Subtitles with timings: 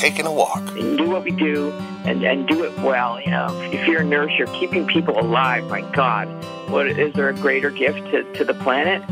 [0.00, 0.66] taking a walk.
[0.78, 1.70] And do what we do
[2.04, 3.20] and, and do it well.
[3.20, 5.68] You know, if you're a nurse, you're keeping people alive.
[5.68, 6.26] My God,
[6.70, 9.02] what is there a greater gift to, to the planet?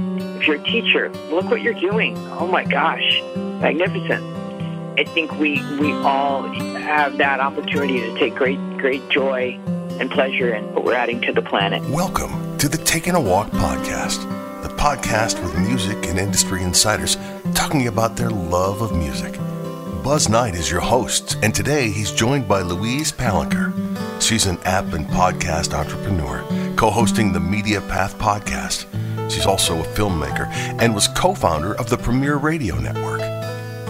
[0.40, 2.16] If you're a teacher, look what you're doing.
[2.30, 4.24] Oh my gosh, magnificent.
[4.98, 9.60] I think we we all have that opportunity to take great great joy
[10.00, 11.82] and pleasure in what we're adding to the planet.
[11.90, 14.22] Welcome to the Taking a Walk podcast,
[14.62, 17.18] the podcast with music and industry insiders
[17.54, 19.38] talking about their love of music.
[20.08, 23.74] Buzz Knight is your host, and today he's joined by Louise Palanker.
[24.22, 26.42] She's an app and podcast entrepreneur,
[26.76, 28.86] co hosting the Media Path podcast.
[29.30, 30.46] She's also a filmmaker
[30.80, 33.20] and was co founder of the Premiere Radio Network.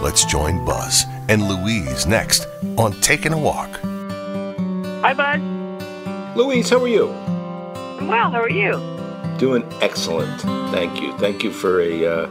[0.01, 2.47] Let's join Buzz and Louise next
[2.77, 3.69] on Taking a Walk.
[5.01, 6.35] Hi, Buzz.
[6.35, 7.11] Louise, how are you?
[7.11, 8.29] I'm well.
[8.29, 8.73] How are you?
[9.37, 10.41] Doing excellent.
[10.73, 11.17] Thank you.
[11.17, 12.29] Thank you for a uh,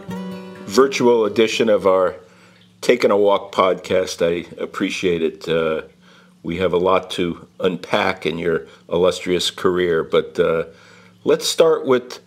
[0.66, 2.16] virtual edition of our
[2.81, 4.25] Taking a Walk podcast.
[4.25, 5.49] I appreciate it.
[5.49, 5.83] Uh,
[6.43, 10.65] we have a lot to unpack in your illustrious career, but uh,
[11.25, 12.21] let's start with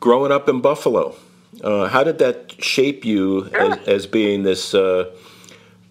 [0.00, 1.16] growing up in Buffalo.
[1.62, 5.10] Uh, how did that shape you as, as being this uh,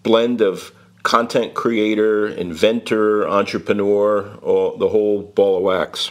[0.02, 6.10] blend of content creator, inventor, entrepreneur, or the whole ball of wax?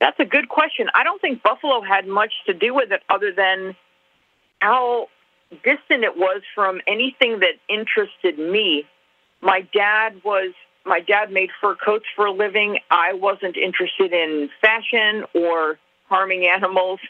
[0.00, 0.88] That's a good question.
[0.94, 3.74] I don't think Buffalo had much to do with it other than
[4.60, 5.08] how
[5.56, 8.84] distant it was from anything that interested me.
[9.40, 10.52] My dad was
[10.84, 12.78] my dad made fur coats for a living.
[12.90, 15.78] I wasn't interested in fashion or
[16.08, 17.00] harming animals,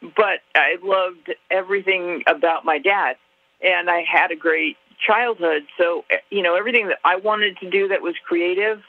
[0.00, 3.16] but I loved everything about my dad
[3.62, 5.64] and I had a great childhood.
[5.78, 8.80] So, you know, everything that I wanted to do that was creative,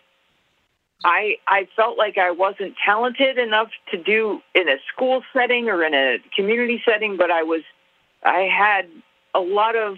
[1.04, 5.84] I I felt like I wasn't talented enough to do in a school setting or
[5.84, 7.62] in a community setting, but I was
[8.24, 8.88] I had
[9.38, 9.98] a lot of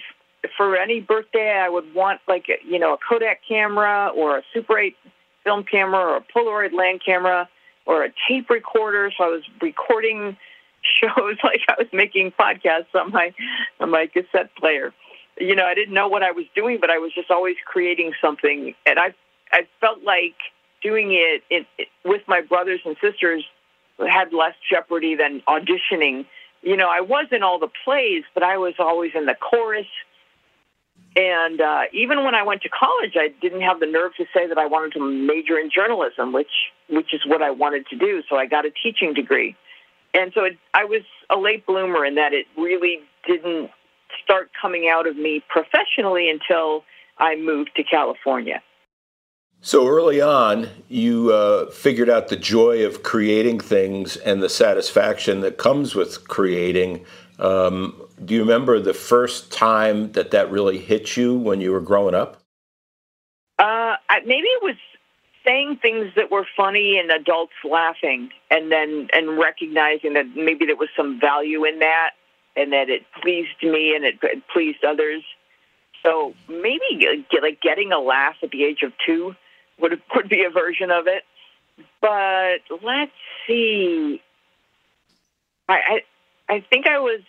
[0.55, 4.77] for any birthday I would want like you know a Kodak camera or a Super
[4.77, 4.95] 8
[5.43, 7.49] film camera or a Polaroid land camera
[7.85, 9.11] or a tape recorder.
[9.17, 10.37] So I was recording
[11.01, 13.33] shows like I was making podcasts on my
[13.79, 14.93] on my cassette player.
[15.39, 18.13] You know, I didn't know what I was doing, but I was just always creating
[18.21, 19.13] something, and I
[19.53, 20.35] I felt like
[20.81, 23.43] doing it, it, it with my brothers and sisters
[23.99, 26.25] had less jeopardy than auditioning
[26.61, 29.87] you know, I was in all the plays, but I was always in the chorus.
[31.15, 34.47] And uh, even when I went to college, I didn't have the nerve to say
[34.47, 36.51] that I wanted to major in journalism, which
[36.89, 38.23] which is what I wanted to do.
[38.29, 39.55] So I got a teaching degree,
[40.13, 43.71] and so it, I was a late bloomer in that it really didn't
[44.23, 46.83] start coming out of me professionally until
[47.17, 48.61] I moved to California.
[49.61, 55.41] So early on, you uh, figured out the joy of creating things and the satisfaction
[55.41, 57.05] that comes with creating.
[57.39, 61.81] Um, do you remember the first time that that really hit you when you were
[61.81, 62.41] growing up?
[63.57, 64.75] Uh, maybe it was
[65.45, 70.77] saying things that were funny and adults laughing, and then and recognizing that maybe there
[70.77, 72.11] was some value in that,
[72.55, 75.21] and that it pleased me and it, it pleased others.
[76.01, 77.05] So maybe
[77.41, 79.35] like getting a laugh at the age of two
[79.81, 81.23] would would be a version of it.
[82.01, 83.11] But let's
[83.47, 84.21] see.
[85.67, 86.01] I,
[86.49, 87.21] I I think I was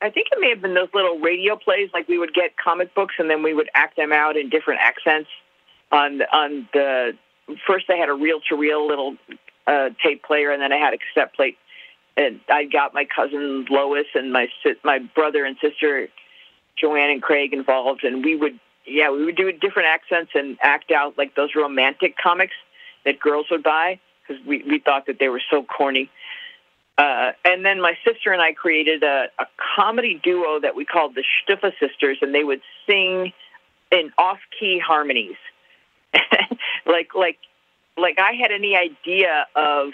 [0.00, 1.90] I think it may have been those little radio plays.
[1.92, 4.80] Like we would get comic books and then we would act them out in different
[4.82, 5.30] accents.
[5.92, 7.16] On on the
[7.66, 9.16] first, I had a reel to reel little
[9.66, 11.58] uh, tape player, and then I had a cassette plate.
[12.16, 14.48] And I got my cousin Lois and my
[14.82, 16.08] my brother and sister
[16.76, 20.90] Joanne and Craig involved, and we would yeah we would do different accents and act
[20.90, 22.54] out like those romantic comics
[23.04, 26.10] that girls would buy because we we thought that they were so corny.
[26.96, 29.46] Uh, and then my sister and I created a, a
[29.76, 33.32] comedy duo that we called the Stuffa Sisters, and they would sing
[33.90, 35.36] in off-key harmonies,
[36.86, 37.38] like like
[37.96, 39.90] like I had any idea of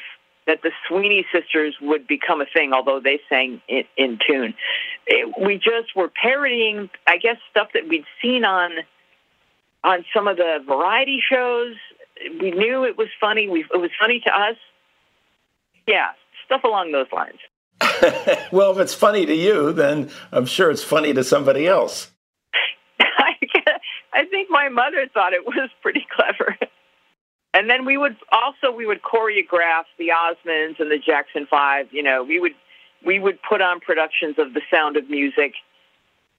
[0.47, 4.55] that the Sweeney sisters would become a thing, although they sang in, in tune.
[5.13, 8.71] It, we just were parodying, I guess, stuff that we'd seen on
[9.83, 11.75] on some of the variety shows.
[12.41, 13.49] We knew it was funny.
[13.49, 14.57] We, it was funny to us.
[15.89, 16.11] Yeah,
[16.47, 17.39] stuff along those lines.
[18.53, 22.13] well, if it's funny to you, then I'm sure it's funny to somebody else.
[23.01, 26.57] I think my mother thought it was pretty clever.
[27.53, 31.89] And then we would also we would choreograph the Osmonds and the Jackson Five.
[31.91, 32.55] You know, we would
[33.05, 35.55] we would put on productions of The Sound of Music,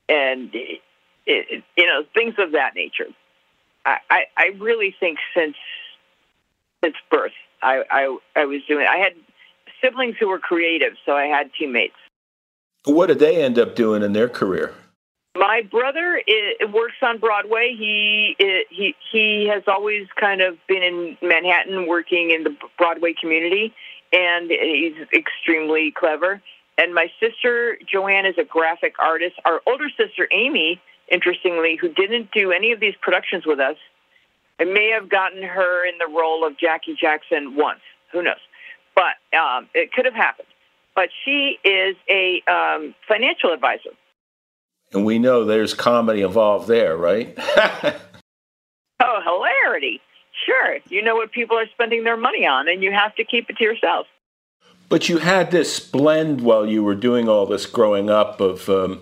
[0.08, 0.82] and it,
[1.26, 3.08] it, you know things of that nature.
[3.86, 5.56] I, I, I really think since
[6.84, 7.32] since birth,
[7.62, 8.86] I, I I was doing.
[8.88, 9.14] I had
[9.84, 11.96] siblings who were creative, so I had teammates.
[12.86, 14.74] What did they end up doing in their career?
[15.36, 17.74] My brother is, works on Broadway.
[17.78, 18.36] He
[18.70, 23.74] he he has always kind of been in Manhattan, working in the Broadway community,
[24.12, 26.42] and he's extremely clever.
[26.78, 29.36] And my sister Joanne is a graphic artist.
[29.46, 30.82] Our older sister Amy,
[31.12, 33.78] interestingly, who didn't do any of these productions with us,
[34.60, 37.82] I may have gotten her in the role of Jackie Jackson once.
[38.12, 38.36] Who knows?
[38.96, 40.48] But um, it could have happened.
[40.94, 43.92] But she is a um, financial advisor
[44.94, 47.34] and we know there's comedy involved there, right?
[49.00, 50.02] oh, hilarity.
[50.46, 50.78] Sure.
[50.90, 53.58] You know what people are spending their money on, and you have to keep it
[53.58, 54.08] to yourself.
[54.90, 59.02] But you had this blend while you were doing all this growing up of um,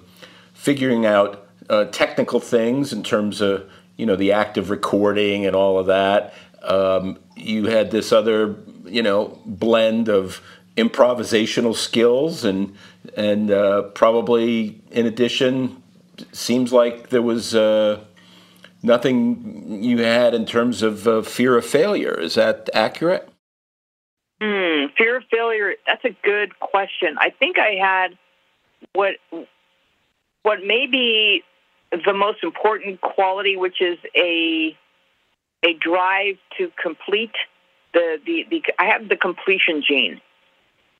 [0.53, 5.55] figuring out uh, technical things in terms of you know the act of recording and
[5.55, 6.33] all of that.
[6.63, 8.55] Um, you had this other
[8.85, 10.41] you know blend of
[10.77, 12.75] improvisational skills and
[13.15, 15.81] and uh, probably in addition
[16.31, 18.03] seems like there was uh,
[18.81, 23.29] nothing you had in terms of uh, fear of failure is that accurate
[24.41, 28.17] mm, fear of failure that's a good question i think i had
[28.93, 29.15] what
[30.43, 31.43] what may be
[31.91, 34.77] the most important quality which is a
[35.63, 37.35] a drive to complete
[37.93, 40.21] the, the, the I have the completion gene.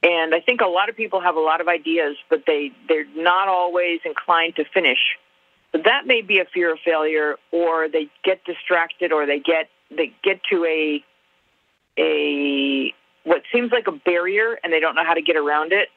[0.02, 3.06] And I think a lot of people have a lot of ideas, but they, they're
[3.16, 5.18] not always inclined to finish.
[5.71, 9.69] But that may be a fear of failure, or they get distracted, or they get
[9.92, 11.04] they get to a
[11.97, 15.90] a what seems like a barrier, and they don't know how to get around it.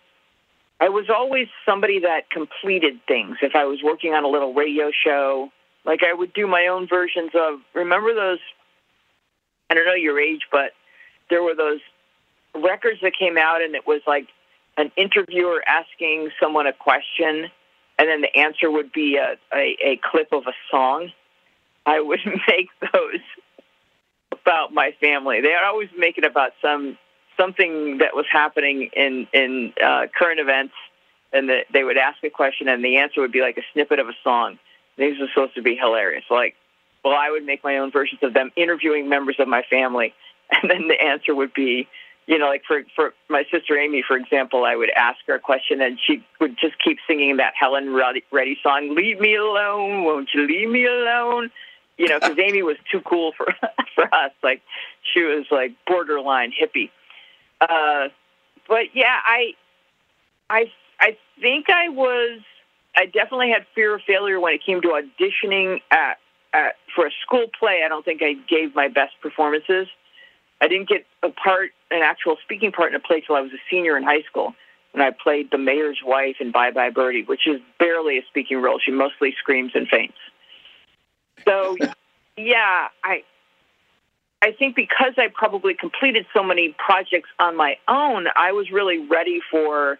[0.80, 3.36] I was always somebody that completed things.
[3.40, 5.50] If I was working on a little radio show,
[5.84, 7.60] like I would do my own versions of.
[7.74, 8.40] Remember those?
[9.70, 10.72] I don't know your age, but
[11.30, 11.80] there were those
[12.54, 14.28] records that came out, and it was like
[14.76, 17.50] an interviewer asking someone a question,
[17.98, 21.10] and then the answer would be a, a, a clip of a song.
[21.84, 23.20] I would make those
[24.32, 25.40] about my family.
[25.40, 26.98] They would always make it about some
[27.36, 30.74] something that was happening in in uh, current events,
[31.32, 33.98] and the, they would ask a question, and the answer would be like a snippet
[33.98, 34.58] of a song.
[34.98, 36.24] These were supposed to be hilarious.
[36.30, 36.54] Like,
[37.04, 40.14] well, I would make my own versions of them interviewing members of my family,
[40.50, 41.88] and then the answer would be
[42.26, 45.40] you know, like for for my sister Amy, for example, I would ask her a
[45.40, 50.28] question and she would just keep singing that Helen Reddy song, "Leave me alone, won't
[50.34, 51.50] you leave me alone?"
[51.98, 53.46] You know, because Amy was too cool for
[53.94, 54.32] for us.
[54.42, 54.62] Like
[55.12, 56.90] she was like borderline hippie.
[57.60, 58.08] Uh,
[58.68, 59.54] but yeah, I
[60.48, 62.40] I I think I was
[62.96, 66.18] I definitely had fear of failure when it came to auditioning at,
[66.52, 67.82] at for a school play.
[67.84, 69.88] I don't think I gave my best performances.
[70.62, 73.50] I didn't get a part, an actual speaking part in a play till I was
[73.52, 74.54] a senior in high school.
[74.92, 78.62] when I played the mayor's wife in Bye Bye Birdie, which is barely a speaking
[78.62, 78.78] role.
[78.78, 80.18] She mostly screams and faints.
[81.44, 81.76] So,
[82.36, 83.24] yeah, I
[84.40, 88.98] I think because I probably completed so many projects on my own, I was really
[88.98, 89.98] ready for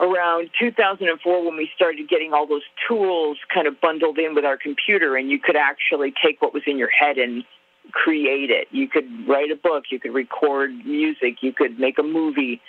[0.00, 4.56] around 2004 when we started getting all those tools kind of bundled in with our
[4.56, 7.44] computer and you could actually take what was in your head and
[7.92, 8.68] create it.
[8.70, 12.60] You could write a book, you could record music, you could make a movie,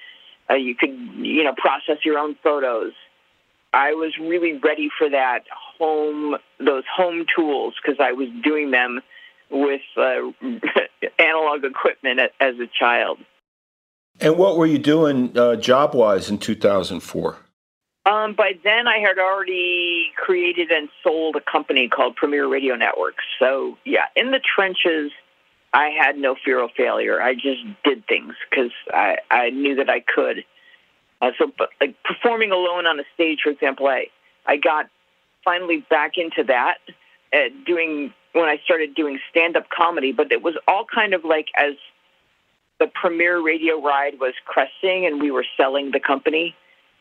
[0.50, 2.94] uh, you could, you know, process your own photos.
[3.74, 5.46] I was really ready for that
[5.80, 9.02] home, those home tools because I was doing them
[9.50, 10.32] with uh,
[11.20, 13.20] analog equipment as a child.
[14.20, 17.38] And what were you doing uh, job wise in 2004?
[18.06, 23.24] Um, by then, I had already created and sold a company called Premiere Radio Networks.
[23.40, 25.12] So, yeah, in the trenches,
[25.74, 27.22] I had no fear of failure.
[27.22, 30.44] I just did things because I, I knew that I could.
[31.22, 34.08] Uh, so, but, like performing alone on a stage, for example, I
[34.46, 34.90] I got
[35.46, 36.80] finally back into that,
[37.32, 40.12] uh, doing when I started doing stand up comedy.
[40.12, 41.76] But it was all kind of like as
[42.80, 46.54] the Premiere Radio ride was cresting and we were selling the company.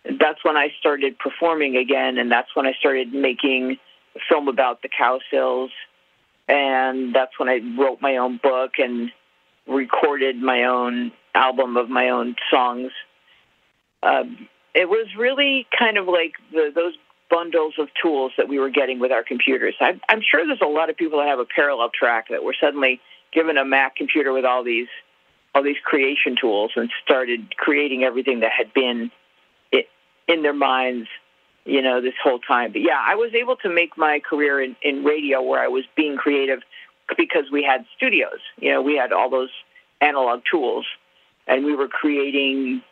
[0.04, 3.78] That's when I started performing again, and that's when I started making
[4.16, 5.70] a film about the Cowsills,
[6.48, 9.12] and that's when I wrote my own book and
[9.66, 12.90] recorded my own album of my own songs.
[14.02, 16.94] Um, it was really kind of like the, those
[17.30, 19.74] bundles of tools that we were getting with our computers.
[19.80, 22.54] I, I'm sure there's a lot of people that have a parallel track that were
[22.60, 23.00] suddenly
[23.32, 24.88] given a Mac computer with all these
[25.54, 29.10] all these creation tools and started creating everything that had been
[30.28, 31.08] in their minds,
[31.64, 32.72] you know, this whole time.
[32.72, 35.84] But yeah, I was able to make my career in, in radio where I was
[35.96, 36.60] being creative
[37.16, 38.40] because we had studios.
[38.58, 39.50] You know, we had all those
[40.00, 40.86] analog tools,
[41.46, 42.82] and we were creating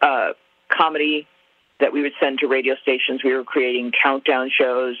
[0.00, 0.32] uh,
[0.68, 1.26] comedy
[1.80, 3.22] that we would send to radio stations.
[3.24, 4.96] We were creating countdown shows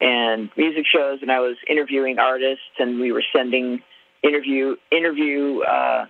[0.00, 3.82] and music shows, and I was interviewing artists, and we were sending
[4.22, 6.06] interview interview uh,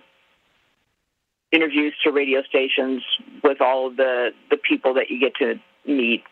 [1.51, 3.03] interviews to radio stations
[3.43, 6.23] with all of the the people that you get to meet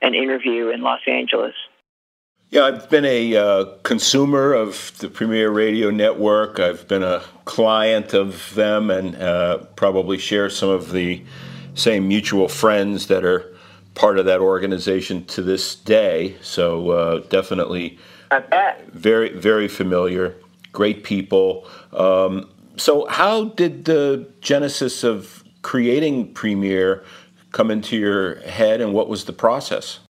[0.00, 1.54] and interview in Los Angeles.
[2.50, 6.60] Yeah, I've been a uh, consumer of the Premiere Radio Network.
[6.60, 11.24] I've been a client of them and uh, probably share some of the
[11.74, 13.54] same mutual friends that are
[13.94, 16.36] part of that organization to this day.
[16.42, 17.98] So uh, definitely
[18.92, 20.36] very, very familiar
[20.72, 21.66] great people.
[21.92, 22.48] Um,
[22.82, 27.04] so, how did the genesis of creating Premiere
[27.52, 30.00] come into your head, and what was the process?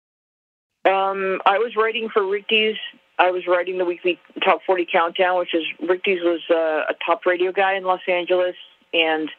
[0.87, 2.77] Um, I was writing for Rick Dees.
[3.19, 6.95] I was writing the weekly Top 40 Countdown, which is Rick Dees was uh, a
[7.05, 8.57] top radio guy in Los Angeles,
[8.95, 9.31] and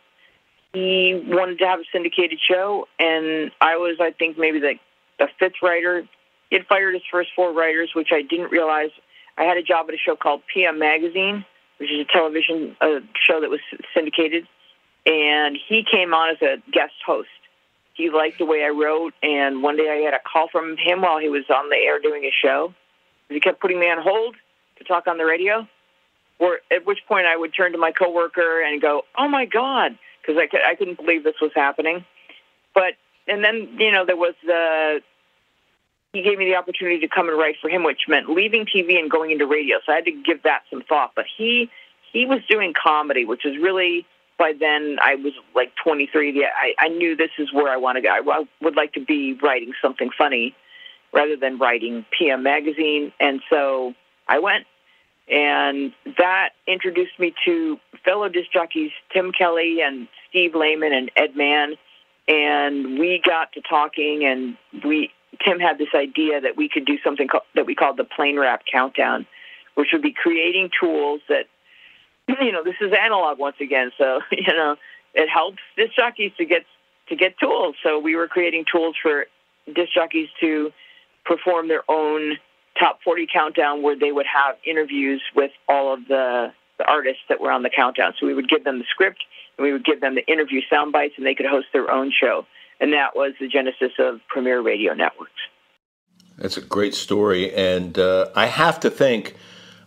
[0.73, 2.87] he wanted to have a syndicated show.
[2.99, 4.75] And I was, I think, maybe the,
[5.17, 6.07] the fifth writer.
[6.51, 8.91] He had fired his first four writers, which I didn't realize
[9.39, 11.45] I had a job at a show called PM Magazine,
[11.77, 13.59] which is a television uh, show that was
[13.93, 14.47] syndicated,
[15.05, 17.29] and he came on as a guest host.
[17.93, 21.01] He liked the way I wrote, and one day I had a call from him
[21.01, 22.73] while he was on the air doing his show.
[23.29, 24.35] He kept putting me on hold
[24.77, 25.67] to talk on the radio,
[26.39, 29.97] or at which point I would turn to my coworker and go, "Oh my God,"
[30.21, 32.05] because I, I couldn't believe this was happening.
[32.73, 32.93] But
[33.27, 35.01] and then you know there was the
[36.13, 38.99] he gave me the opportunity to come and write for him, which meant leaving TV
[38.99, 39.77] and going into radio.
[39.85, 41.13] So I had to give that some thought.
[41.15, 41.69] But he
[42.11, 44.05] he was doing comedy, which is really
[44.37, 46.45] by then I was like 23.
[46.45, 48.09] I, I knew this is where I want to go.
[48.09, 50.55] I would like to be writing something funny
[51.11, 53.11] rather than writing PM magazine.
[53.19, 53.93] And so
[54.27, 54.65] I went,
[55.27, 61.35] and that introduced me to fellow disc jockeys Tim Kelly and Steve Lehman and Ed
[61.35, 61.75] Mann.
[62.27, 65.11] And we got to talking, and we
[65.45, 68.39] Tim had this idea that we could do something co- that we called the plain
[68.39, 69.25] wrap countdown,
[69.75, 71.45] which would be creating tools that,
[72.41, 73.91] you know, this is analog once again.
[73.97, 74.75] So, you know,
[75.13, 76.63] it helps disc jockeys to get
[77.09, 77.75] to get tools.
[77.83, 79.25] So we were creating tools for
[79.73, 80.71] disc jockeys to
[81.25, 82.37] perform their own
[82.79, 87.39] top 40 countdown where they would have interviews with all of the, the artists that
[87.39, 88.13] were on the countdown.
[88.19, 89.23] So we would give them the script
[89.57, 92.11] and we would give them the interview sound bites and they could host their own
[92.11, 92.45] show
[92.83, 95.31] and that was the genesis of Premiere Radio Networks.
[96.37, 99.37] That's a great story, and uh, I have to think,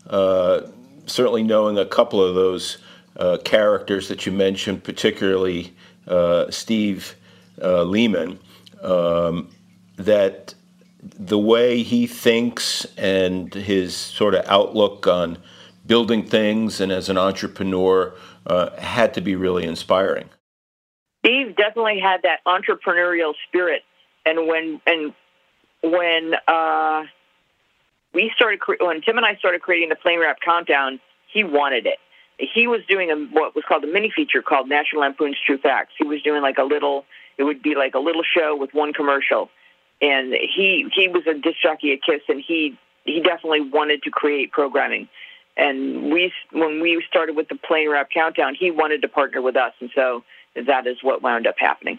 [0.08, 0.62] uh,
[1.04, 2.78] certainly knowing a couple of those
[3.18, 5.74] uh, characters that you mentioned, particularly
[6.08, 7.16] uh, Steve
[7.60, 8.38] uh, Lehman,
[8.80, 9.50] um,
[9.96, 10.54] that
[11.02, 15.36] the way he thinks and his sort of outlook on
[15.86, 18.14] building things and as an entrepreneur
[18.46, 20.30] uh, had to be really inspiring.
[21.26, 23.82] Steve definitely had that entrepreneurial spirit.
[24.24, 25.12] And when and
[25.82, 27.04] when uh,
[28.14, 31.00] we started when Tim and I started creating the Plain Wrap Countdown,
[31.32, 31.98] he wanted it.
[32.38, 35.92] He was doing a, what was called a mini feature called National Lampoon's True Facts.
[35.98, 37.04] He was doing like a little.
[37.38, 39.50] It would be like a little show with one commercial,
[40.00, 44.10] and he he was a disc jockey at KIIS, and he he definitely wanted to
[44.10, 45.08] create programming.
[45.56, 49.56] And we when we started with the Plain Wrap Countdown, he wanted to partner with
[49.56, 50.22] us, and so
[50.66, 51.98] that is what wound up happening.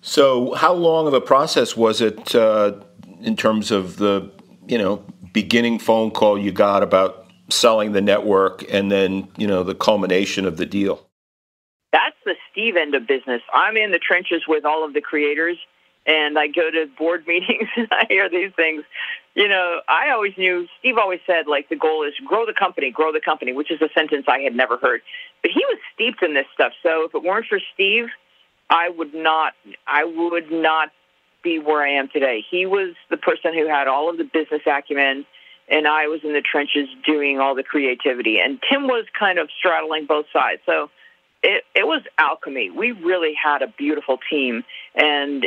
[0.00, 2.80] So, how long of a process was it uh,
[3.20, 4.30] in terms of the
[4.66, 9.62] you know beginning phone call you got about selling the network, and then you know
[9.62, 11.06] the culmination of the deal?
[11.92, 13.42] That's the Steve end of business.
[13.52, 15.58] I'm in the trenches with all of the creators,
[16.10, 18.84] and I go to board meetings and I hear these things.
[19.34, 22.90] You know, I always knew Steve always said like the goal is grow the company,
[22.90, 25.02] grow the company, which is a sentence I had never heard.
[25.42, 26.72] But he was steeped in this stuff.
[26.82, 28.08] So if it weren't for Steve,
[28.68, 29.54] I would not
[29.86, 30.90] I would not
[31.42, 32.44] be where I am today.
[32.50, 35.24] He was the person who had all of the business acumen
[35.68, 38.40] and I was in the trenches doing all the creativity.
[38.40, 40.60] And Tim was kind of straddling both sides.
[40.66, 40.90] So
[41.42, 42.70] it, it was alchemy.
[42.70, 44.64] We really had a beautiful team.
[44.96, 45.46] And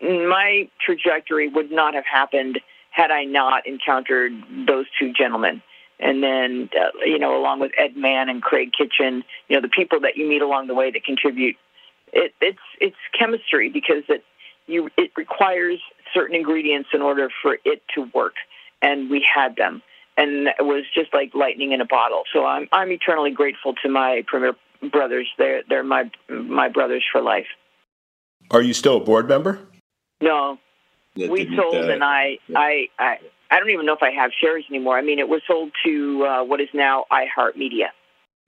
[0.00, 2.60] my trajectory would not have happened
[2.90, 4.32] had I not encountered
[4.66, 5.62] those two gentlemen.
[6.00, 9.68] And then, uh, you know, along with Ed Mann and Craig Kitchen, you know, the
[9.68, 11.56] people that you meet along the way that contribute.
[12.12, 14.24] It, it's it's chemistry because it
[14.66, 15.80] you it requires
[16.12, 18.34] certain ingredients in order for it to work,
[18.82, 19.82] and we had them,
[20.16, 22.22] and it was just like lightning in a bottle.
[22.32, 24.54] So I'm I'm eternally grateful to my premiere
[24.92, 25.28] brothers.
[25.38, 27.46] They're they're my my brothers for life.
[28.50, 29.60] Are you still a board member?
[30.24, 30.58] No,
[31.16, 32.58] we sold, uh, and I, yeah.
[32.58, 33.18] I, I,
[33.50, 34.96] I don't even know if I have shares anymore.
[34.96, 37.88] I mean, it was sold to uh, what is now iHeartMedia.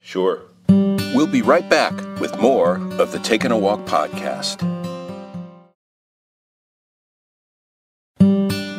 [0.01, 0.41] Sure.
[0.67, 4.63] We'll be right back with more of the Taking a Walk podcast.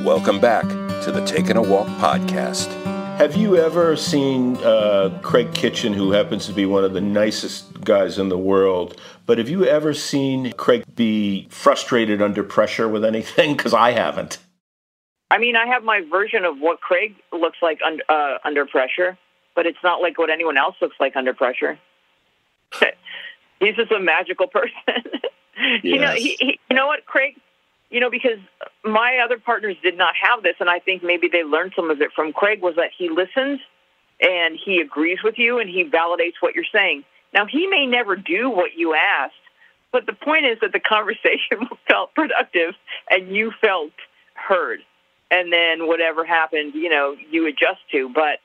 [0.04, 0.64] Welcome back
[1.04, 2.97] to the Taking a Walk podcast.
[3.18, 7.80] Have you ever seen uh, Craig Kitchen, who happens to be one of the nicest
[7.80, 9.00] guys in the world?
[9.26, 13.52] But have you ever seen Craig be frustrated under pressure with anything?
[13.56, 14.38] Because I haven't.
[15.32, 19.18] I mean, I have my version of what Craig looks like un- uh, under pressure,
[19.56, 21.76] but it's not like what anyone else looks like under pressure.
[23.58, 24.70] He's just a magical person.
[24.86, 25.24] yes.
[25.82, 27.34] You know, he, he, you know what, Craig?
[27.90, 28.38] You know, because
[28.84, 32.00] my other partners did not have this, and I think maybe they learned some of
[32.00, 33.60] it from Craig, was that he listens
[34.20, 37.04] and he agrees with you and he validates what you're saying.
[37.32, 39.34] Now, he may never do what you asked,
[39.92, 42.74] but the point is that the conversation felt productive
[43.10, 43.92] and you felt
[44.34, 44.80] heard.
[45.30, 48.08] And then whatever happened, you know, you adjust to.
[48.08, 48.38] But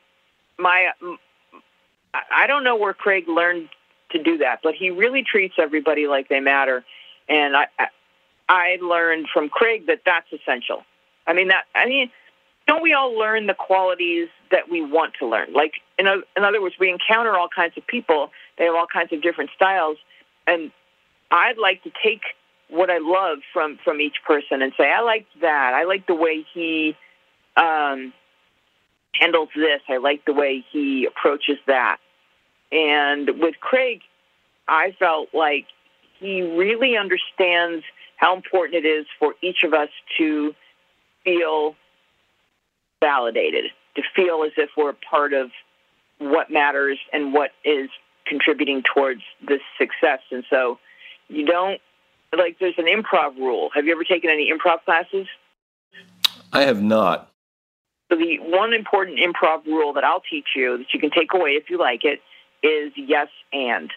[0.58, 0.92] my,
[2.14, 3.70] I don't know where Craig learned
[4.12, 6.84] to do that, but he really treats everybody like they matter.
[7.30, 7.68] And I,
[8.50, 10.84] I learned from Craig that that's essential.
[11.26, 12.10] I mean that I mean
[12.68, 15.54] don't we all learn the qualities that we want to learn?
[15.54, 18.32] Like in, a, in other words, we encounter all kinds of people.
[18.58, 19.98] They have all kinds of different styles,
[20.48, 20.72] and
[21.32, 22.22] I'd like to take
[22.70, 25.74] what I love from from each person and say I like that.
[25.74, 26.96] I like the way he
[27.58, 28.14] um,
[29.14, 29.82] handles this.
[29.90, 31.98] I like the way he approaches that.
[32.72, 34.02] And with Craig,
[34.68, 35.66] I felt like
[36.20, 37.84] he really understands
[38.24, 40.56] how important it is for each of us to
[41.26, 41.76] feel
[43.02, 45.52] validated, to feel as if we're a part of
[46.20, 47.90] what matters and what is
[48.26, 50.22] contributing towards this success.
[50.32, 50.80] And so
[51.28, 51.82] you don't,
[52.36, 53.72] like, there's an improv rule.
[53.76, 55.28] Have you ever taken any improv classes?
[56.54, 57.30] I have not.
[58.10, 61.52] So the one important improv rule that I'll teach you that you can take away
[61.52, 62.22] if you like it
[62.66, 63.92] is yes and.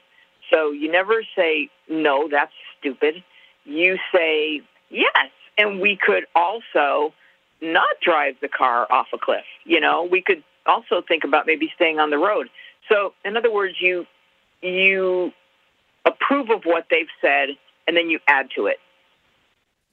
[0.51, 3.23] So you never say no, that's stupid
[3.66, 7.12] you say yes, and we could also
[7.61, 9.44] not drive the car off a cliff.
[9.64, 12.48] You know, we could also think about maybe staying on the road.
[12.88, 14.07] So, in other words, you
[14.62, 15.33] you
[16.05, 17.50] approve of what they've said,
[17.87, 18.79] and then you add to it,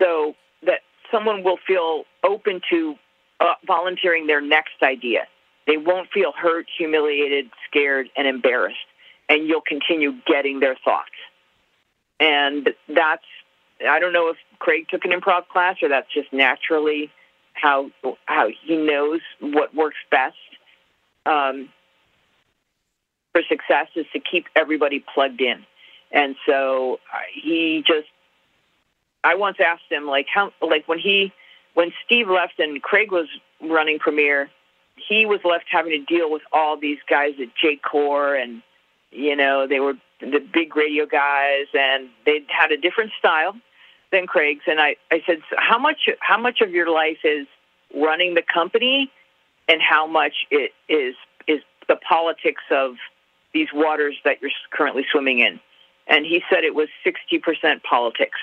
[0.02, 0.80] so that
[1.12, 2.96] someone will feel open to
[3.40, 5.28] uh, volunteering their next idea.
[5.66, 8.78] They won't feel hurt, humiliated, scared, and embarrassed,
[9.30, 11.10] and you'll continue getting their thoughts.
[12.20, 13.24] And that's
[13.88, 17.12] I don't know if Craig took an improv class or that's just naturally
[17.54, 17.92] how
[18.26, 20.36] how he knows what works best
[21.26, 21.70] um,
[23.32, 25.66] for success is to keep everybody plugged in.
[26.12, 28.08] And so uh, he just,
[29.24, 31.32] I once asked him like how like when he
[31.74, 33.28] when Steve left and Craig was
[33.62, 34.50] running Premiere,
[34.96, 38.62] he was left having to deal with all these guys at Jacor and
[39.16, 43.56] you know, they were the big radio guys, and they had a different style
[44.14, 44.64] than Craig's.
[44.66, 47.46] And I, I said, so how much how much of your life is
[47.94, 49.12] running the company,
[49.68, 51.16] and how much it is
[51.48, 52.96] is the politics of
[53.54, 55.60] these waters that you're currently swimming in?
[56.08, 58.40] And he said it was sixty percent politics.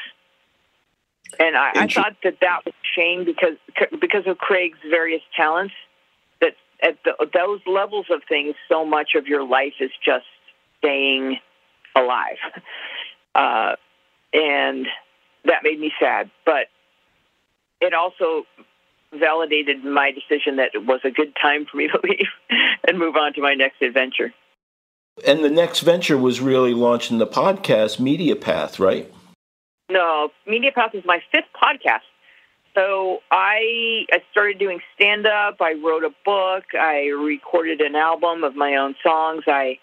[1.39, 3.57] And I, I thought that that was a shame because
[4.01, 5.75] because of Craig's various talents.
[6.41, 10.27] That at the, those levels of things, so much of your life is just
[10.79, 11.39] staying
[11.95, 12.41] alive,
[13.35, 13.77] uh,
[14.33, 14.87] and
[15.45, 16.31] that made me sad.
[16.45, 16.67] But
[17.81, 18.45] it also
[19.13, 22.29] validated my decision that it was a good time for me to leave
[22.87, 24.33] and move on to my next adventure.
[25.27, 29.13] And the next venture was really launching the podcast Media Path, right?
[29.91, 32.07] No, Media Path is my fifth podcast.
[32.75, 35.57] So I I started doing stand up.
[35.61, 36.65] I wrote a book.
[36.79, 39.43] I recorded an album of my own songs.
[39.49, 39.79] I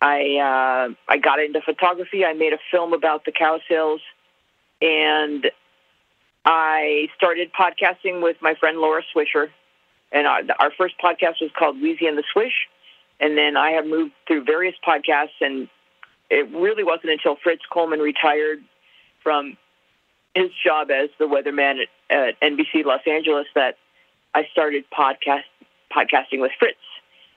[0.00, 2.24] I uh, I got into photography.
[2.24, 4.00] I made a film about the Cowsills,
[4.80, 5.50] and
[6.44, 9.48] I started podcasting with my friend Laura Swisher.
[10.12, 12.68] And our, our first podcast was called Weezy and the Swish.
[13.20, 15.68] And then I have moved through various podcasts, and
[16.30, 18.62] it really wasn't until Fritz Coleman retired
[19.22, 19.58] from
[20.34, 23.76] his job as the weatherman at, at NBC Los Angeles that
[24.34, 25.42] I started podcast
[25.94, 26.78] podcasting with Fritz,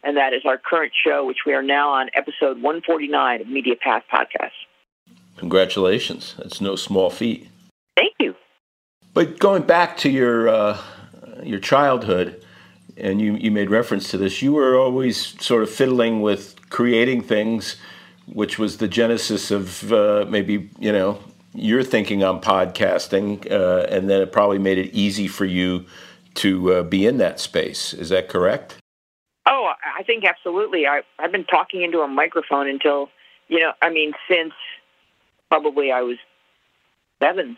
[0.04, 3.76] and that is our current show, which we are now on episode 149 of Media
[3.76, 4.52] Path Podcast.
[5.44, 6.36] Congratulations!
[6.38, 7.50] That's no small feat.
[7.98, 8.34] Thank you.
[9.14, 10.82] But going back to your uh,
[11.44, 12.42] your childhood,
[12.96, 17.24] and you you made reference to this, you were always sort of fiddling with creating
[17.24, 17.76] things,
[18.26, 21.20] which was the genesis of uh, maybe you know
[21.54, 25.86] your thinking on podcasting, uh, and then it probably made it easy for you
[26.36, 27.94] to uh, be in that space.
[27.94, 28.78] Is that correct?
[29.46, 30.88] Oh, I think absolutely.
[30.88, 33.10] I, I've been talking into a microphone until,
[33.50, 34.54] you know, I mean, since
[35.54, 36.18] probably I was
[37.22, 37.58] seven.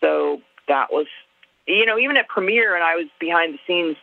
[0.00, 1.06] So that was,
[1.66, 3.98] you know, even at Premiere and I was behind the scenes,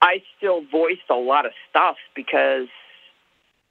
[0.00, 2.68] I still voiced a lot of stuff because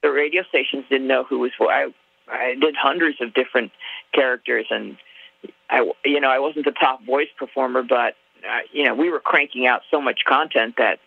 [0.00, 1.50] the radio stations didn't know who was.
[1.58, 1.92] I
[2.28, 3.72] I did hundreds of different
[4.14, 4.96] characters, and
[5.68, 8.14] I, you know, I wasn't the top voice performer, but
[8.48, 11.00] uh, you know, we were cranking out so much content that,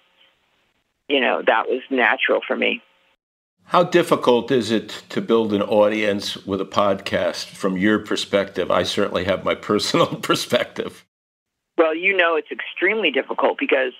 [1.07, 2.81] you know, that was natural for me.
[3.71, 8.69] How difficult is it to build an audience with a podcast from your perspective?
[8.69, 11.05] I certainly have my personal perspective.
[11.77, 13.93] Well, you know, it's extremely difficult because,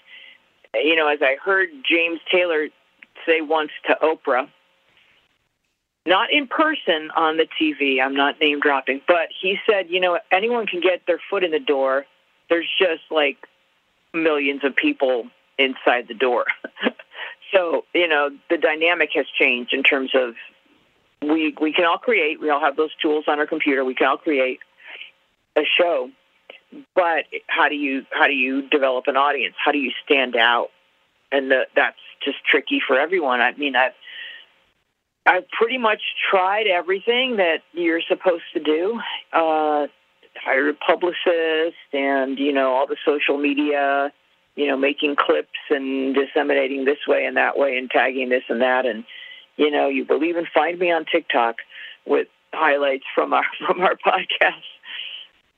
[0.74, 2.68] you know, as I heard James Taylor
[3.26, 4.50] say once to Oprah,
[6.06, 8.02] not in person on the TV.
[8.04, 11.52] I'm not name dropping, but he said, you know, anyone can get their foot in
[11.52, 12.06] the door.
[12.50, 13.38] There's just like
[14.14, 16.44] millions of people inside the door.
[17.54, 20.36] so, you know, the dynamic has changed in terms of
[21.22, 22.42] we we can all create.
[22.42, 23.86] We all have those tools on our computer.
[23.86, 24.60] We can all create
[25.56, 26.10] a show.
[26.96, 29.56] But how do you how do you develop an audience?
[29.64, 30.70] How do you stand out?
[31.32, 33.42] And the, that's just tricky for everyone.
[33.42, 33.94] I mean, I've
[35.26, 39.00] I've pretty much tried everything that you're supposed to do.
[39.32, 39.88] Uh,
[40.36, 44.12] hired a publicist and, you know, all the social media,
[44.56, 48.62] you know, making clips and disseminating this way and that way and tagging this and
[48.62, 48.86] that.
[48.86, 49.04] And,
[49.58, 51.58] you know, you believe in find me on TikTok
[52.06, 54.64] with highlights from our, from our podcast.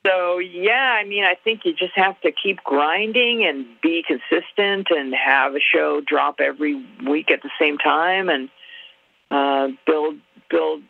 [0.06, 4.88] So, yeah, I mean, I think you just have to keep grinding and be consistent
[4.90, 8.50] and have a show drop every week at the same time and,
[9.30, 10.16] uh, build
[10.50, 10.82] build.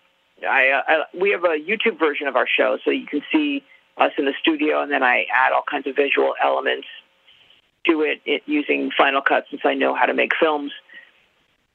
[0.46, 3.62] I, uh, I we have a YouTube version of our show, so you can see
[3.96, 6.86] us in the studio, and then I add all kinds of visual elements
[7.86, 10.72] to it, it using Final Cut since I know how to make films.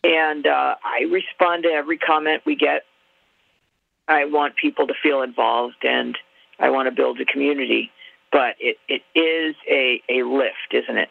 [0.04, 2.84] And uh, I respond to every comment we get.
[4.08, 6.18] I want people to feel involved, and
[6.58, 7.92] I want to build a community.
[8.32, 11.10] But it, it is a, a lift, isn't it?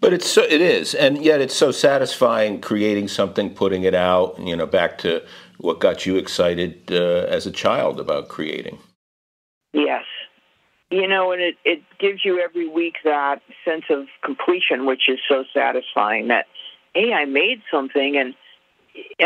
[0.00, 4.38] But it's so it is, and yet it's so satisfying creating something, putting it out.
[4.38, 5.22] You know, back to
[5.58, 8.78] what got you excited uh, as a child about creating.
[9.72, 10.04] Yes,
[10.90, 15.18] you know, and it it gives you every week that sense of completion, which is
[15.28, 16.28] so satisfying.
[16.28, 16.46] That
[16.94, 18.34] hey, I made something, and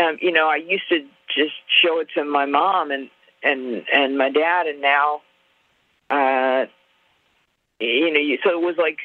[0.03, 3.09] um, you know, I used to just show it to my mom and
[3.43, 5.21] and and my dad, and now,
[6.09, 6.65] uh,
[7.79, 8.99] you know, so it was like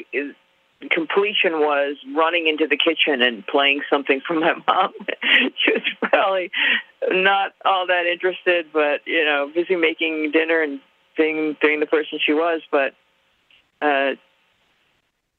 [0.90, 4.92] completion was running into the kitchen and playing something for my mom.
[5.57, 6.51] she was probably
[7.11, 10.81] not all that interested, but you know, busy making dinner and
[11.17, 12.63] being being the person she was.
[12.71, 12.95] But
[13.81, 14.15] uh,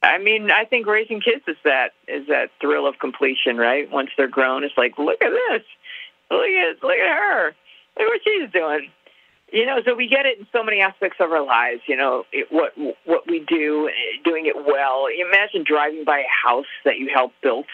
[0.01, 3.89] I mean, I think raising kids is that is that thrill of completion, right?
[3.91, 5.63] Once they're grown, it's like, look at this.
[6.31, 7.55] look at look at her.
[7.97, 8.91] Look what she's doing.
[9.51, 11.81] You know, so we get it in so many aspects of our lives.
[11.87, 12.73] You know, it, what
[13.05, 13.89] what we do,
[14.23, 15.07] doing it well.
[15.07, 17.65] Imagine driving by a house that you helped build,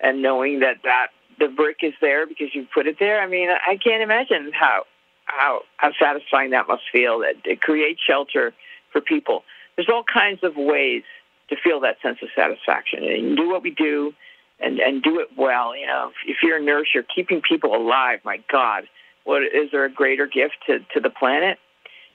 [0.00, 3.22] and knowing that that the brick is there because you put it there.
[3.22, 4.84] I mean, I can't imagine how
[5.26, 7.20] how how satisfying that must feel.
[7.20, 8.52] That it creates shelter
[8.92, 9.44] for people.
[9.76, 11.02] There's all kinds of ways
[11.50, 14.12] to feel that sense of satisfaction, and do what we do,
[14.60, 15.76] and and do it well.
[15.76, 18.20] You know, if you're a nurse, you're keeping people alive.
[18.24, 18.84] My God
[19.24, 21.58] what is there a greater gift to, to the planet?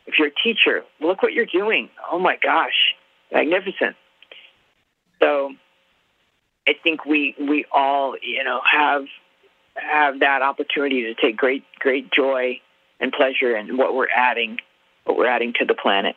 [0.06, 1.90] If you're a teacher, look what you're doing.
[2.12, 2.96] Oh my gosh,
[3.32, 3.96] magnificent.
[5.20, 5.52] So
[6.68, 9.06] I think we we all, you know, have
[9.76, 12.62] have that opportunity to take great great joy
[13.00, 14.58] and pleasure and what we're adding
[15.06, 16.16] what we're adding to the planet.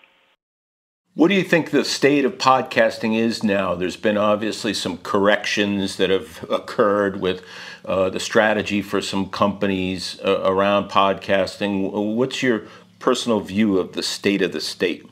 [1.14, 3.74] What do you think the state of podcasting is now?
[3.74, 7.42] There's been obviously some corrections that have occurred with
[7.84, 11.90] uh, the strategy for some companies uh, around podcasting.
[12.14, 12.62] What's your
[12.98, 15.06] personal view of the state of the state?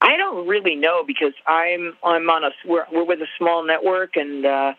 [0.00, 4.16] I don't really know because I'm I'm on a we're, we're with a small network
[4.16, 4.74] and uh,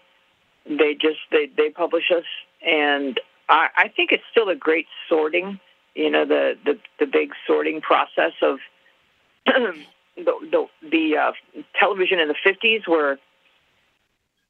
[0.65, 2.25] they just they they publish us
[2.65, 5.60] and I, I think it's still a great sorting.
[5.95, 8.60] You know the the the big sorting process of
[9.45, 9.73] the
[10.17, 11.32] the, the uh,
[11.79, 13.17] television in the fifties were,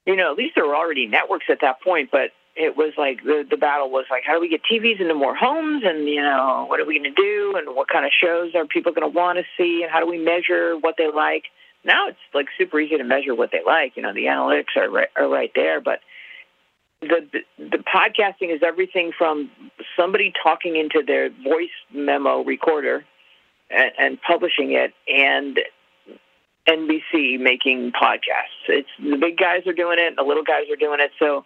[0.06, 3.24] you know, at least there were already networks at that point, but it was like
[3.24, 6.22] the the battle was like, how do we get TVs into more homes, and you
[6.22, 9.10] know, what are we going to do, and what kind of shows are people going
[9.10, 11.46] to want to see, and how do we measure what they like?
[11.84, 13.98] Now it's like super easy to measure what they like.
[13.98, 16.00] You know, the analytics are right, are right there, but
[17.08, 19.50] the, the podcasting is everything from
[19.98, 23.06] somebody talking into their voice memo recorder
[23.70, 25.60] and, and publishing it, and
[26.68, 28.68] NBC making podcasts.
[28.68, 31.12] It's the big guys are doing it, the little guys are doing it.
[31.20, 31.46] So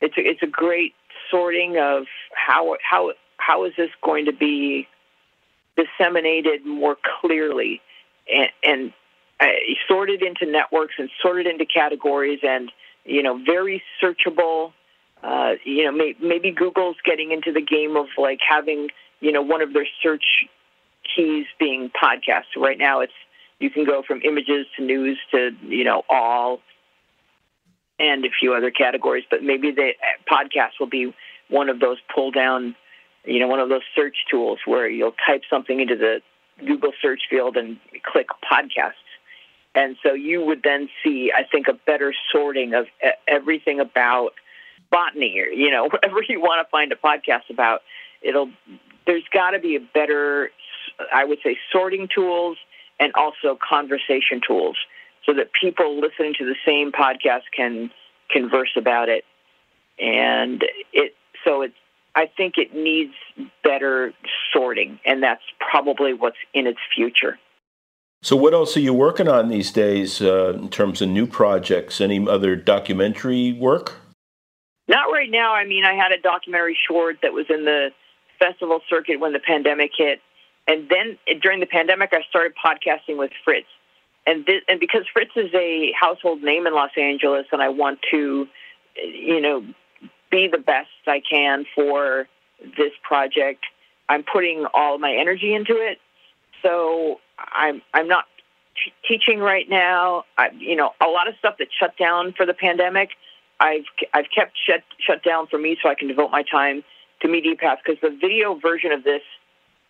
[0.00, 0.94] it's a, it's a great
[1.30, 4.86] sorting of how how how is this going to be
[5.76, 7.80] disseminated more clearly
[8.32, 8.92] and, and
[9.40, 9.46] uh,
[9.88, 12.70] sorted into networks and sorted into categories and
[13.04, 14.72] you know very searchable.
[15.22, 18.88] Uh, you know, may, maybe Google's getting into the game of like having
[19.20, 20.46] you know one of their search
[21.16, 22.56] keys being podcasts.
[22.56, 23.12] Right now, it's
[23.58, 26.60] you can go from images to news to you know all
[27.98, 29.24] and a few other categories.
[29.30, 29.92] But maybe the
[30.30, 31.14] podcast will be
[31.48, 32.74] one of those pull down,
[33.24, 36.20] you know, one of those search tools where you'll type something into the
[36.64, 39.00] Google search field and click podcasts.
[39.74, 42.86] And so you would then see, I think, a better sorting of
[43.26, 44.30] everything about
[44.90, 47.80] botany or, you know, whatever you want to find a podcast about.
[48.22, 48.50] It'll,
[49.06, 50.50] there's got to be a better
[51.12, 52.56] I would say, sorting tools
[53.00, 54.76] and also conversation tools
[55.26, 57.90] so that people listening to the same podcast can
[58.30, 59.24] converse about it.
[59.98, 61.74] And it, so it's,
[62.14, 63.14] I think it needs
[63.64, 64.12] better
[64.52, 67.38] sorting, and that's probably what's in its future.
[68.24, 72.00] So, what else are you working on these days uh, in terms of new projects?
[72.00, 73.96] Any other documentary work?
[74.88, 75.52] Not right now.
[75.52, 77.90] I mean, I had a documentary short that was in the
[78.38, 80.20] festival circuit when the pandemic hit,
[80.66, 83.66] and then during the pandemic, I started podcasting with Fritz.
[84.26, 87.98] And this, and because Fritz is a household name in Los Angeles, and I want
[88.10, 88.48] to,
[88.96, 89.66] you know,
[90.30, 92.26] be the best I can for
[92.78, 93.66] this project,
[94.08, 95.98] I'm putting all my energy into it.
[96.62, 98.24] So I'm I'm not
[98.84, 100.24] t- teaching right now.
[100.36, 103.10] I, you know, a lot of stuff that shut down for the pandemic,
[103.60, 106.84] I've I've kept shut shut down for me so I can devote my time
[107.22, 109.22] to MediaPath because the video version of this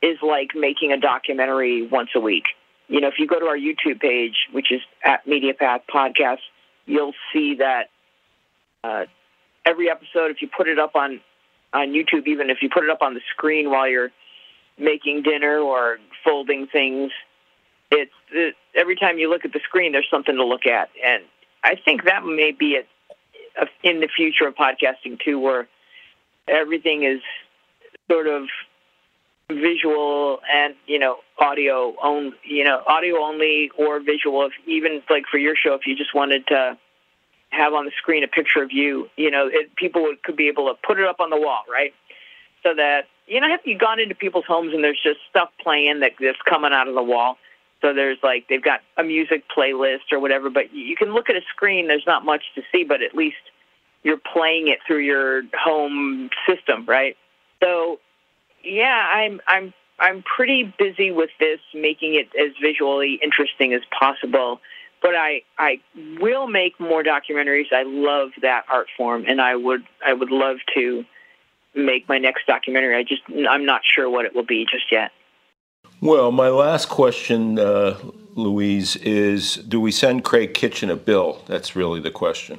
[0.03, 2.45] is like making a documentary once a week.
[2.89, 6.41] You know, if you go to our YouTube page, which is at MediaPath Podcast,
[6.85, 7.89] you'll see that
[8.83, 9.07] uh,
[9.65, 11.21] every episode, if you put it up on
[11.73, 14.11] on YouTube, even if you put it up on the screen while you're
[14.79, 17.11] making dinner or folding things,
[17.91, 21.23] it's it, every time you look at the screen, there's something to look at, and
[21.63, 22.89] I think that may be it
[23.83, 25.69] in the future of podcasting too, where
[26.49, 27.21] everything is
[28.11, 28.45] sort of
[29.51, 34.47] visual and you know audio only you know audio only or visual.
[34.47, 36.79] If even like for your show if you just wanted to
[37.51, 40.49] have on the screen a picture of you you know it, people would, could be
[40.49, 41.93] able to put it up on the wall right?
[42.63, 46.01] So that you know have you gone into people's homes and there's just stuff playing
[46.01, 47.37] that that's coming out of the wall
[47.85, 51.37] so there's like they've got a music playlist or whatever but you can look at
[51.37, 53.37] a screen there's not much to see but at least
[54.03, 57.17] you're playing it through your home system right
[57.63, 57.99] so
[58.65, 64.61] yeah, I'm I'm I'm pretty busy with this, making it as visually interesting as possible.
[65.03, 65.81] But I I
[66.21, 67.73] will make more documentaries.
[67.73, 71.05] I love that art form, and I would I would love to
[71.75, 72.97] make my next documentary.
[72.97, 75.13] I just I'm not sure what it will be just yet.
[76.05, 77.97] Well, my last question, uh,
[78.35, 81.43] Louise, is: Do we send Craig Kitchen a bill?
[81.47, 82.59] That's really the question.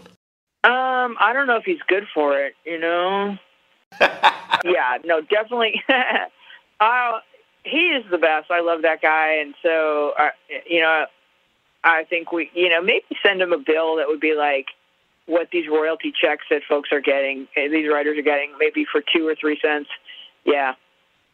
[0.64, 2.56] Um, I don't know if he's good for it.
[2.66, 3.38] You know.
[4.02, 5.80] yeah, no, definitely.
[6.80, 7.20] uh,
[7.64, 8.50] he is the best.
[8.50, 10.30] I love that guy, and so uh,
[10.68, 11.06] you know,
[11.84, 14.70] I think we, you know, maybe send him a bill that would be like
[15.28, 19.04] what these royalty checks that folks are getting, eh, these writers are getting, maybe for
[19.16, 19.90] two or three cents.
[20.46, 20.74] Yeah,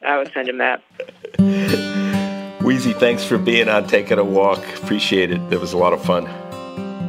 [0.05, 0.83] I would send him that.
[2.61, 4.59] Weezy, thanks for being on Taking a Walk.
[4.77, 5.41] Appreciate it.
[5.51, 6.27] It was a lot of fun.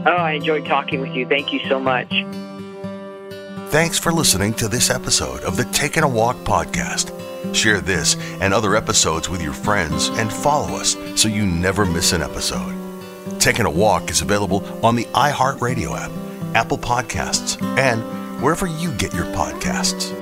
[0.06, 1.26] Oh, I enjoyed talking with you.
[1.26, 2.08] Thank you so much.
[3.70, 7.12] Thanks for listening to this episode of the Taking a Walk podcast.
[7.54, 12.12] Share this and other episodes with your friends and follow us so you never miss
[12.12, 12.74] an episode.
[13.38, 18.02] Taking a Walk is available on the iHeartRadio app, Apple Podcasts, and
[18.42, 20.21] wherever you get your podcasts.